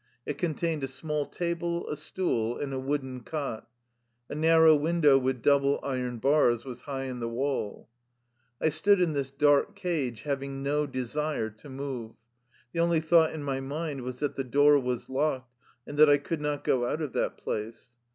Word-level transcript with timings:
It 0.25 0.39
contained 0.39 0.83
a 0.83 0.87
small 0.87 1.27
table, 1.27 1.87
a 1.87 1.95
stool, 1.95 2.57
and 2.57 2.73
a 2.73 2.79
wooden 2.79 3.19
cot. 3.21 3.69
A 4.29 4.33
nar 4.33 4.63
row 4.63 4.75
window, 4.75 5.19
with 5.19 5.43
double 5.43 5.79
iron 5.83 6.17
bars, 6.17 6.65
was 6.65 6.81
high 6.81 7.03
in 7.03 7.19
the 7.19 7.29
wall. 7.29 7.87
I 8.59 8.69
stood 8.69 8.99
in 8.99 9.13
this 9.13 9.29
dark 9.29 9.75
cage, 9.75 10.23
having 10.23 10.63
no 10.63 10.87
desire 10.87 11.51
to 11.51 11.69
move. 11.69 12.15
The 12.73 12.79
only 12.79 12.99
thought 12.99 13.33
in 13.33 13.43
my 13.43 13.59
mind 13.59 14.01
was 14.01 14.17
that 14.21 14.35
the 14.35 14.43
door 14.43 14.79
was 14.79 15.07
locked, 15.07 15.53
and 15.85 15.99
that 15.99 16.09
I 16.09 16.17
could 16.17 16.41
not 16.41 16.63
go 16.63 16.87
out 16.87 17.03
of 17.03 17.13
that 17.13 17.37
place. 17.37 17.95